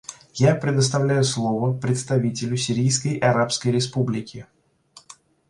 [0.41, 4.47] Я предоставляю слово представителю Сирийской Арабской Республики.